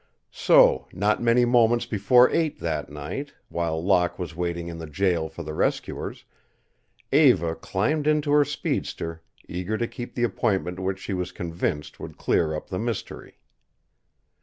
So, 0.31 0.87
not 0.91 1.21
many 1.21 1.45
moments 1.45 1.85
before 1.85 2.27
eight 2.31 2.59
that 2.59 2.89
night, 2.89 3.35
while 3.49 3.79
Locke 3.79 4.17
was 4.17 4.35
waiting 4.35 4.67
in 4.67 4.79
the 4.79 4.87
jail 4.89 5.29
for 5.29 5.43
the 5.43 5.53
rescuers, 5.53 6.25
Eva 7.11 7.53
climbed 7.53 8.07
into 8.07 8.31
her 8.31 8.43
speedster, 8.43 9.21
eager 9.47 9.77
to 9.77 9.87
keep 9.87 10.15
the 10.15 10.23
appointment 10.23 10.79
which 10.79 10.97
she 10.97 11.13
was 11.13 11.31
convinced 11.31 11.99
would 11.99 12.17
clear 12.17 12.55
up 12.55 12.69
the 12.71 12.79
mystery. 12.79 13.37